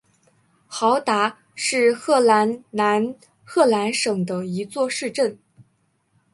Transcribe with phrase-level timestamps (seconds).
[0.65, 3.13] 豪达是荷兰南
[3.43, 5.37] 荷兰省的一座市镇。